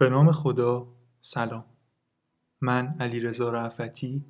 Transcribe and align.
به 0.00 0.08
نام 0.08 0.32
خدا 0.32 0.86
سلام. 1.20 1.64
من 2.60 2.96
علیرضا 3.00 3.50
رعفتی 3.50 4.24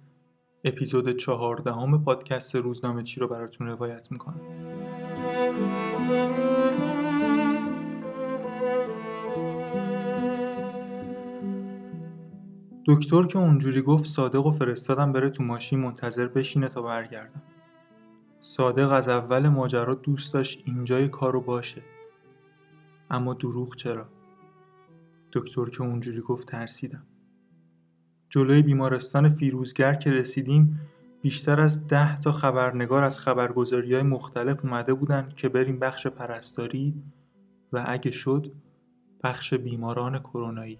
اپیزود 0.64 1.10
چهاردهم 1.10 2.04
پادکست 2.04 2.56
روزنامه 2.56 3.02
چی 3.02 3.21
رو 3.21 3.29
براتون 3.29 3.67
روایت 3.67 4.12
می‌کنم. 4.12 4.41
دکتر 12.87 13.23
که 13.23 13.39
اونجوری 13.39 13.82
گفت 13.82 14.05
صادق 14.05 14.46
و 14.46 14.50
فرستادم 14.50 15.12
بره 15.12 15.30
تو 15.30 15.43
ماشین 15.43 15.80
منتظر 15.80 16.29
بشینه 16.29 16.69
تا 16.69 16.82
برگردم. 16.82 17.43
صادق 18.41 18.93
از 18.93 19.09
اول 19.09 19.48
ماجرا 19.48 19.95
دوست 19.95 20.35
داشت 20.35 20.62
اینجای 20.64 21.09
کارو 21.09 21.41
باشه. 21.41 21.82
اما 23.11 23.35
دروغ 23.35 23.77
چرا؟ 23.77 24.18
دکتر 25.32 25.68
که 25.68 25.82
اونجوری 25.82 26.20
گفت 26.20 26.48
ترسیدم. 26.48 27.06
جلوی 28.29 28.62
بیمارستان 28.62 29.29
فیروزگر 29.29 29.94
که 29.94 30.12
رسیدیم 30.12 30.80
بیشتر 31.22 31.61
از 31.61 31.86
ده 31.86 32.20
تا 32.20 32.33
خبرنگار 32.33 33.03
از 33.03 33.20
خبرگزاری 33.20 33.95
های 33.95 34.03
مختلف 34.03 34.65
اومده 34.65 34.95
بودن 34.95 35.33
که 35.37 35.48
بریم 35.48 35.79
بخش 35.79 36.06
پرستاری 36.06 37.03
و 37.73 37.84
اگه 37.87 38.11
شد 38.11 38.53
بخش 39.23 39.55
بیماران 39.55 40.19
کرونایی. 40.19 40.79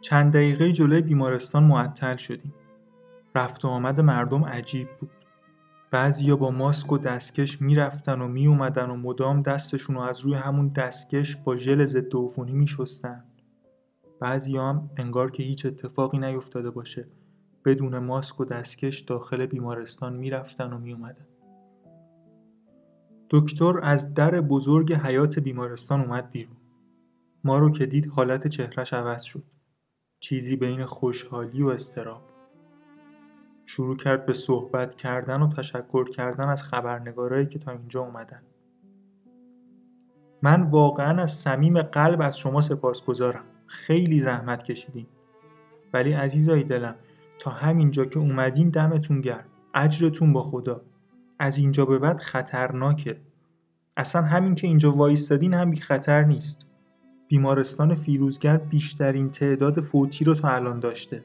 چند 0.00 0.32
دقیقه 0.32 0.72
جلوی 0.72 1.00
بیمارستان 1.00 1.64
معطل 1.64 2.16
شدیم. 2.16 2.54
رفت 3.34 3.64
و 3.64 3.68
آمد 3.68 4.00
مردم 4.00 4.44
عجیب 4.44 4.88
بود. 5.00 5.10
بعضیا 5.90 6.36
با 6.36 6.50
ماسک 6.50 6.92
و 6.92 6.98
دستکش 6.98 7.62
می‌رفتن 7.62 8.20
و 8.20 8.28
میومدن 8.28 8.90
و 8.90 8.96
مدام 8.96 9.42
دستشون 9.42 9.96
رو 9.96 10.02
از 10.02 10.20
روی 10.20 10.34
همون 10.34 10.68
دستکش 10.68 11.36
با 11.36 11.56
ژل 11.56 11.84
ضد 11.84 12.16
عفونی 12.16 12.52
میشستن. 12.52 13.24
بعضیا 14.20 14.68
هم 14.68 14.90
انگار 14.96 15.30
که 15.30 15.42
هیچ 15.42 15.66
اتفاقی 15.66 16.18
نیفتاده 16.18 16.70
باشه. 16.70 17.08
بدون 17.64 17.98
ماسک 17.98 18.40
و 18.40 18.44
دستکش 18.44 19.00
داخل 19.00 19.46
بیمارستان 19.46 20.16
می‌رفتن 20.16 20.72
و 20.72 20.78
میومدن 20.78 21.26
دکتر 23.30 23.80
از 23.82 24.14
در 24.14 24.40
بزرگ 24.40 24.92
حیات 24.92 25.38
بیمارستان 25.38 26.00
اومد 26.00 26.30
بیرون. 26.30 26.56
ما 27.44 27.58
رو 27.58 27.70
که 27.70 27.86
دید 27.86 28.06
حالت 28.06 28.48
چهرش 28.48 28.92
عوض 28.92 29.22
شد. 29.22 29.44
چیزی 30.20 30.56
بین 30.56 30.84
خوشحالی 30.84 31.62
و 31.62 31.68
استراب. 31.68 32.37
شروع 33.70 33.96
کرد 33.96 34.26
به 34.26 34.32
صحبت 34.32 34.94
کردن 34.94 35.42
و 35.42 35.48
تشکر 35.48 36.10
کردن 36.10 36.48
از 36.48 36.62
خبرنگارایی 36.62 37.46
که 37.46 37.58
تا 37.58 37.72
اینجا 37.72 38.00
اومدن. 38.00 38.42
من 40.42 40.62
واقعا 40.62 41.22
از 41.22 41.32
صمیم 41.34 41.82
قلب 41.82 42.20
از 42.20 42.38
شما 42.38 42.60
سپاسگزارم. 42.60 43.44
خیلی 43.66 44.20
زحمت 44.20 44.62
کشیدین. 44.62 45.06
ولی 45.92 46.12
عزیزای 46.12 46.62
دلم 46.62 46.94
تا 47.38 47.50
همینجا 47.50 48.04
که 48.04 48.18
اومدین 48.18 48.70
دمتون 48.70 49.20
گرم. 49.20 49.44
اجرتون 49.74 50.32
با 50.32 50.42
خدا. 50.42 50.82
از 51.38 51.58
اینجا 51.58 51.84
به 51.84 51.98
بعد 51.98 52.20
خطرناکه. 52.20 53.20
اصلا 53.96 54.22
همین 54.22 54.54
که 54.54 54.66
اینجا 54.66 54.92
وایستادین 54.92 55.54
هم 55.54 55.70
بی 55.70 55.80
خطر 55.80 56.24
نیست. 56.24 56.66
بیمارستان 57.28 57.94
فیروزگر 57.94 58.56
بیشترین 58.56 59.30
تعداد 59.30 59.80
فوتی 59.80 60.24
رو 60.24 60.34
تا 60.34 60.48
الان 60.48 60.80
داشته. 60.80 61.24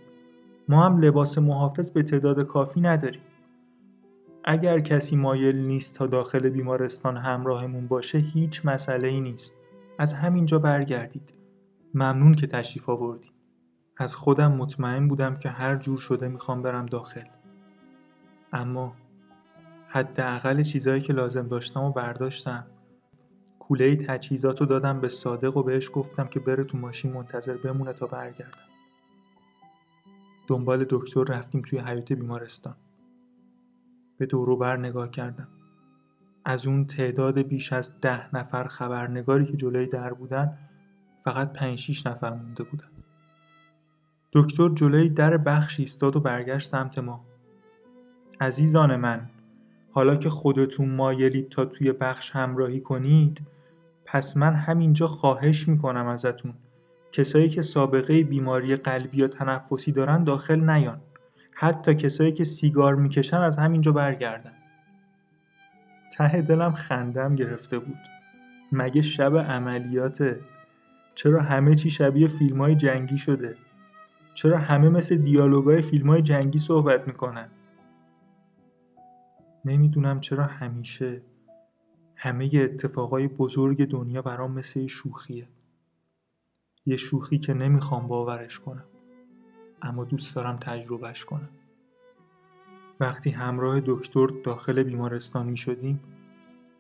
ما 0.70 0.84
هم 0.84 0.98
لباس 0.98 1.38
محافظ 1.38 1.92
به 1.92 2.04
تعداد 2.04 2.44
کافی 2.44 2.82
نداریم. 2.82 3.22
اگر 4.44 4.80
کسی 4.80 5.16
مایل 5.16 5.56
نیست 5.56 5.96
تا 5.96 6.08
داخل 6.08 6.50
بیمارستان 6.50 7.18
همراهمون 7.18 7.88
باشه 7.88 8.18
هیچ 8.18 8.66
مسئله 8.66 9.08
ای 9.08 9.22
نیست. 9.22 9.56
از 10.00 10.14
همینجا 10.14 10.60
برگردید. 10.60 11.34
ممنون 11.94 12.34
که 12.34 12.48
تشریف 12.48 12.90
آوردید 12.90 13.32
از 13.98 14.16
خودم 14.16 14.52
مطمئن 14.52 15.08
بودم 15.08 15.36
که 15.36 15.50
هر 15.50 15.76
جور 15.76 15.98
شده 15.98 16.28
می‌خوام 16.28 16.62
برم 16.62 16.86
داخل. 16.86 17.24
اما 18.54 18.96
حداقل 19.88 20.64
چیزایی 20.64 21.02
که 21.02 21.14
لازم 21.14 21.48
داشتم 21.48 21.84
و 21.84 21.92
برداشتم. 21.92 22.66
کوله 23.60 23.96
تجهیزات 23.96 24.62
رو 24.62 24.66
دادم 24.66 25.02
به 25.02 25.10
صادق 25.10 25.58
و 25.58 25.64
بهش 25.64 25.90
گفتم 25.94 26.28
که 26.28 26.40
بره 26.40 26.64
تو 26.64 26.78
ماشین 26.78 27.14
منتظر 27.14 27.58
بمونه 27.58 27.94
تا 27.94 28.08
برگردم. 28.08 28.73
دنبال 30.54 30.86
دکتر 30.90 31.24
رفتیم 31.24 31.62
توی 31.62 31.80
حیات 31.80 32.14
بیمارستان. 32.14 32.76
به 34.18 34.26
بر 34.60 34.78
نگاه 34.78 35.10
کردم. 35.12 35.48
از 36.46 36.68
اون 36.68 36.86
تعداد 36.86 37.40
بیش 37.40 37.74
از 37.74 38.02
ده 38.02 38.36
نفر 38.36 38.64
خبرنگاری 38.64 39.46
که 39.46 39.58
جلوی 39.58 39.88
در 39.88 40.14
بودن 40.14 40.58
فقط 41.24 41.54
پنج 41.54 41.80
شیش 41.80 42.08
نفر 42.08 42.34
مونده 42.34 42.64
بودن. 42.64 42.88
دکتر 44.34 44.70
جلوی 44.70 45.10
در 45.10 45.38
بخش 45.38 45.80
ایستاد 45.80 46.16
و 46.16 46.20
برگشت 46.20 46.68
سمت 46.68 46.98
ما. 46.98 47.26
عزیزان 48.42 48.96
من 48.96 49.30
حالا 49.92 50.16
که 50.16 50.30
خودتون 50.30 50.90
مایلید 50.90 51.50
تا 51.50 51.66
توی 51.66 51.92
بخش 51.92 52.32
همراهی 52.32 52.82
کنید 52.82 53.42
پس 54.06 54.38
من 54.38 54.54
همینجا 54.54 55.08
خواهش 55.08 55.68
می‌کنم 55.68 56.08
ازتون 56.08 56.54
کسایی 57.14 57.50
که 57.50 57.62
سابقه 57.62 58.24
بیماری 58.24 58.76
قلبی 58.76 59.18
یا 59.18 59.28
تنفسی 59.28 59.92
دارن 59.92 60.24
داخل 60.24 60.70
نیان. 60.70 61.02
حتی 61.52 61.96
کسایی 61.96 62.32
که 62.32 62.44
سیگار 62.44 62.96
می‌کشن 62.96 63.38
از 63.38 63.58
همینجا 63.58 63.92
برگردن. 63.92 64.54
ته 66.18 66.42
دلم 66.42 66.72
خندم 66.72 67.36
گرفته 67.36 67.80
بود. 67.80 67.98
مگه 68.72 69.02
شب 69.02 69.38
عملیاته؟ 69.38 70.40
چرا 71.16 71.42
همه 71.42 71.76
چی 71.76 71.90
شبیه 71.90 72.28
فیلم 72.28 72.62
های 72.62 72.76
جنگی 72.76 73.18
شده؟ 73.18 73.56
چرا 74.34 74.58
همه 74.58 74.90
مثل 74.90 75.16
دیالوگای 75.16 75.82
فیلم 75.82 76.10
های 76.10 76.22
جنگی 76.22 76.60
صحبت 76.60 77.08
می‌کنن؟ 77.08 77.48
نمی‌دونم 79.66 80.20
چرا 80.20 80.44
همیشه 80.44 81.22
همه 82.16 82.50
اتفاقای 82.54 83.28
بزرگ 83.28 83.90
دنیا 83.90 84.22
برام 84.22 84.52
مثل 84.52 84.88
شوخیه. 84.88 85.48
یه 86.86 86.98
شوخی 86.98 87.38
که 87.38 87.54
نمی‌خوام 87.54 88.08
باورش 88.08 88.60
کنم. 88.60 88.86
اما 89.82 90.04
دوست 90.04 90.36
دارم 90.36 90.58
تجربهش 90.58 91.26
کنم. 91.26 91.50
وقتی 93.00 93.30
همراه 93.30 93.82
دکتر 93.86 94.28
داخل 94.28 94.84
بیمارستان 94.84 95.46
می 95.46 95.58
شدیم 95.58 96.00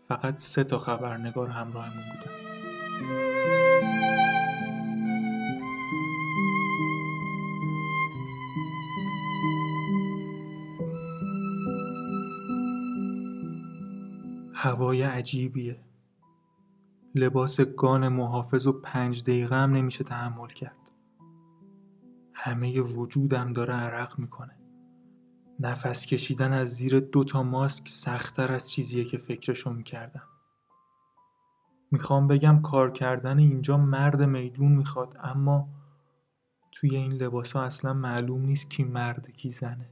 فقط 0.08 0.40
سه 0.40 0.64
تا 0.64 0.78
خبرنگار 0.78 1.48
همراهمون 1.50 2.04
بودن. 2.04 2.34
هوای 14.54 15.02
عجیبیه. 15.02 15.93
لباس 17.16 17.62
گان 17.62 18.08
محافظ 18.08 18.68
و 18.68 18.74
پنج 18.74 19.24
دقیقه 19.24 19.56
هم 19.56 19.72
نمیشه 19.72 20.04
تحمل 20.04 20.48
کرد. 20.48 20.92
همه 22.34 22.82
وجودم 22.82 23.54
داره 23.54 23.74
عرق 23.74 24.20
می‌کنه. 24.20 24.60
نفس 25.60 26.06
کشیدن 26.06 26.54
از 26.54 26.70
زیر 26.70 27.00
دو 27.00 27.24
تا 27.24 27.44
ماسک 27.44 27.90
سختتر 27.90 28.52
از 28.52 28.72
چیزیه 28.72 29.06
که 29.06 29.18
فکرشو 29.18 29.74
می‌کردم. 29.74 30.24
می‌خوام 31.92 32.28
بگم 32.28 32.62
کار 32.62 32.92
کردن 32.92 33.40
اینجا 33.40 33.78
مرد 33.78 34.24
میدون 34.24 34.72
می‌خواد 34.72 35.18
اما 35.20 35.70
توی 36.72 36.96
این 36.96 37.14
لباس 37.14 37.52
ها 37.52 37.64
اصلا 37.64 37.94
معلوم 37.94 38.42
نیست 38.42 38.70
کی 38.70 38.84
مرد 38.84 39.32
کی 39.32 39.50
زنه. 39.50 39.90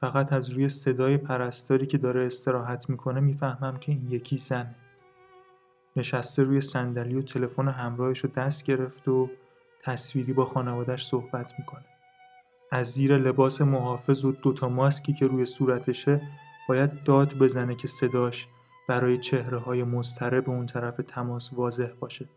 فقط 0.00 0.32
از 0.32 0.50
روی 0.50 0.68
صدای 0.68 1.16
پرستاری 1.16 1.86
که 1.86 1.98
داره 1.98 2.26
استراحت 2.26 2.90
می‌کنه 2.90 3.20
می‌فهمم 3.20 3.76
که 3.76 3.92
این 3.92 4.10
یکی 4.10 4.36
زنه. 4.36 4.74
نشسته 5.96 6.42
روی 6.42 6.60
صندلی 6.60 7.14
و 7.14 7.22
تلفن 7.22 7.68
همراهش 7.68 8.18
رو 8.18 8.30
دست 8.30 8.64
گرفت 8.64 9.08
و 9.08 9.30
تصویری 9.82 10.32
با 10.32 10.44
خانوادش 10.44 11.06
صحبت 11.06 11.54
می‌کنه. 11.58 11.84
از 12.72 12.86
زیر 12.86 13.18
لباس 13.18 13.60
محافظ 13.60 14.24
و 14.24 14.32
دوتا 14.32 14.68
ماسکی 14.68 15.12
که 15.12 15.26
روی 15.26 15.46
صورتشه 15.46 16.20
باید 16.68 17.02
داد 17.02 17.34
بزنه 17.34 17.74
که 17.74 17.88
صداش 17.88 18.48
برای 18.88 19.18
چهره 19.18 19.58
های 19.58 19.82
مضطرب 19.84 20.50
اون 20.50 20.66
طرف 20.66 21.00
تماس 21.08 21.50
واضح 21.52 21.88
باشه. 22.00 22.28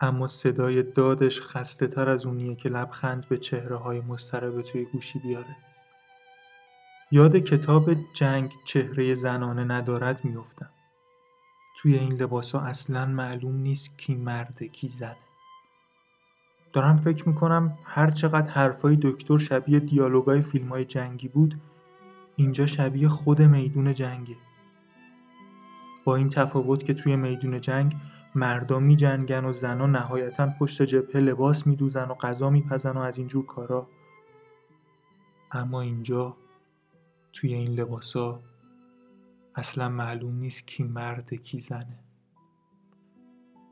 اما 0.00 0.26
صدای 0.26 0.82
دادش 0.82 1.40
خسته 1.40 1.86
تر 1.86 2.08
از 2.08 2.26
اونیه 2.26 2.54
که 2.54 2.68
لبخند 2.68 3.28
به 3.28 3.38
چهره 3.38 3.76
های 3.76 4.00
مضطرب 4.00 4.62
توی 4.62 4.84
گوشی 4.84 5.18
بیاره. 5.18 5.56
یاد 7.10 7.36
کتاب 7.36 7.90
جنگ 8.14 8.52
چهره 8.64 9.14
زنانه 9.14 9.64
ندارد 9.64 10.24
میفتم 10.24 10.71
توی 11.76 11.94
این 11.94 12.12
لباسا 12.12 12.60
اصلا 12.60 13.06
معلوم 13.06 13.56
نیست 13.56 13.98
کی 13.98 14.14
مرده 14.14 14.68
کی 14.68 14.88
زنه 14.88 15.16
دارم 16.72 16.96
فکر 16.96 17.28
می‌کنم 17.28 17.78
هر 17.84 18.10
چقدر 18.10 18.50
حرفای 18.50 18.98
دکتر 19.02 19.38
شبیه 19.38 19.80
دیالوگای 19.80 20.40
فیلم 20.42 20.68
های 20.68 20.84
جنگی 20.84 21.28
بود 21.28 21.60
اینجا 22.36 22.66
شبیه 22.66 23.08
خود 23.08 23.42
میدون 23.42 23.94
جنگه. 23.94 24.36
با 26.04 26.16
این 26.16 26.28
تفاوت 26.28 26.84
که 26.84 26.94
توی 26.94 27.16
میدون 27.16 27.60
جنگ 27.60 27.96
مردا 28.34 28.78
می 28.78 28.96
جنگن 28.96 29.44
و 29.44 29.52
زنا 29.52 29.86
نهایتا 29.86 30.52
پشت 30.60 30.82
جبهه 30.82 31.16
لباس 31.16 31.66
می 31.66 31.76
دوزن 31.76 32.08
و 32.08 32.14
غذا 32.14 32.50
می 32.50 32.62
پزن 32.62 32.92
و 32.92 32.98
از 32.98 33.18
اینجور 33.18 33.46
کارا. 33.46 33.86
اما 35.52 35.80
اینجا 35.80 36.36
توی 37.32 37.54
این 37.54 37.70
لباسا 37.70 38.40
اصلا 39.54 39.88
معلوم 39.88 40.34
نیست 40.34 40.66
کی 40.66 40.82
مرد 40.82 41.34
کی 41.34 41.58
زنه. 41.58 41.98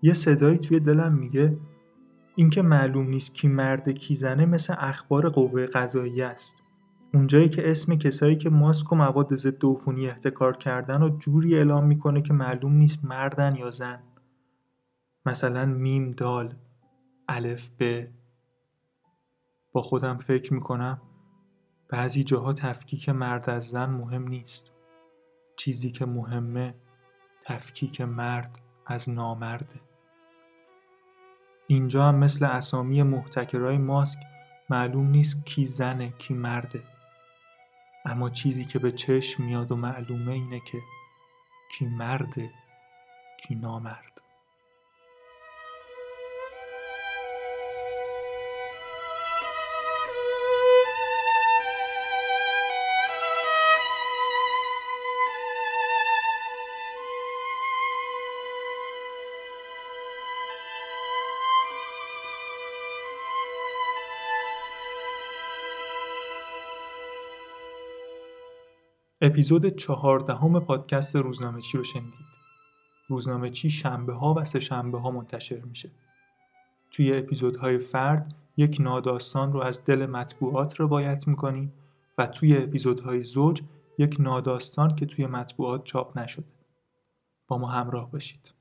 یه 0.03 0.12
صدایی 0.12 0.59
توی 0.59 0.81
دلم 0.81 1.12
میگه 1.12 1.59
اینکه 2.35 2.62
معلوم 2.62 3.09
نیست 3.09 3.35
کی 3.35 3.49
مرد 3.49 3.88
کی 3.88 4.15
زنه 4.15 4.47
مثل 4.47 4.75
اخبار 4.79 5.29
قوه 5.29 5.67
قضایی 5.67 6.23
است. 6.23 6.56
اونجایی 7.15 7.49
که 7.49 7.71
اسم 7.71 7.97
کسایی 7.97 8.37
که 8.37 8.50
ماسک 8.50 8.93
و 8.93 8.97
مواد 8.97 9.35
ضد 9.35 9.65
عفونی 9.65 10.09
احتکار 10.09 10.56
کردن 10.56 11.03
و 11.03 11.19
جوری 11.19 11.55
اعلام 11.55 11.87
می‌کنه 11.87 12.23
که 12.23 12.33
معلوم 12.33 12.73
نیست 12.73 13.05
مردن 13.05 13.56
یا 13.56 13.71
زن. 13.71 14.03
مثلا 15.26 15.67
میم 15.67 16.11
دال 16.11 16.55
الف 17.29 17.71
ب. 17.81 18.06
با 19.73 19.83
خودم 19.83 20.19
فکر 20.19 20.55
می‌کنم 20.55 21.03
بعضی 21.88 22.25
جاها 22.25 22.53
تفکیک 22.53 23.09
مرد 23.09 23.50
از 23.50 23.65
زن 23.69 23.91
مهم 23.91 24.29
نیست. 24.29 24.70
چیزی 25.61 25.91
که 25.91 26.07
مهمه 26.07 26.75
تفکیک 27.45 28.01
مرد 28.01 28.59
از 28.87 29.09
نامرده. 29.09 29.81
اینجا 31.67 32.05
هم 32.05 32.15
مثل 32.15 32.45
اسامی 32.45 33.03
محتکرای 33.03 33.79
ماسک 33.79 34.19
معلوم 34.71 35.11
نیست 35.11 35.45
کی 35.45 35.65
زنه 35.65 36.09
کی 36.19 36.35
مرده. 36.35 36.83
اما 38.05 38.31
چیزی 38.31 38.65
که 38.65 38.79
به 38.79 38.93
چشم 38.93 39.43
میاد 39.43 39.73
و 39.73 39.77
معلومه 39.77 40.33
اینه 40.33 40.61
که 40.61 40.79
کی 41.73 41.87
مرده 41.87 42.51
کی 43.41 43.55
نامرد. 43.55 44.23
اپیزود 69.23 69.67
چهاردهم 69.67 70.61
پادکست 70.61 71.17
روزنامه 71.17 71.61
چی 71.61 71.79
رو 71.79 71.85
شنیدید. 71.85 72.31
روزنامه 73.09 73.51
چی 73.51 73.71
شنبه 73.71 74.13
ها 74.13 74.35
و 74.35 74.45
سه 74.45 74.61
شنبه 74.61 74.99
ها 74.99 75.11
منتشر 75.11 75.61
میشه. 75.61 75.91
توی 76.91 77.19
اپیزودهای 77.19 77.79
فرد 77.79 78.35
یک 78.57 78.77
ناداستان 78.81 79.53
رو 79.53 79.61
از 79.61 79.85
دل 79.85 80.07
مطبوعات 80.07 80.81
روایت 80.81 81.29
می‌کنیم 81.29 81.73
و 82.19 82.27
توی 82.27 82.57
اپیزودهای 82.57 83.23
زوج 83.23 83.63
یک 83.99 84.17
ناداستان 84.19 84.95
که 84.95 85.07
توی 85.07 85.27
مطبوعات 85.27 85.85
چاپ 85.85 86.19
نشده. 86.19 86.53
با 87.49 87.59
ما 87.59 87.69
همراه 87.69 88.11
باشید. 88.11 88.60